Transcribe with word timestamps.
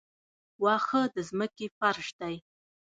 واښه 0.63 1.01
د 1.15 1.17
ځمکې 1.29 1.67
فرش 1.77 2.07
دی 2.19 2.35